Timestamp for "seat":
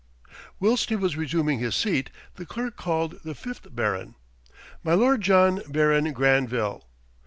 1.75-2.09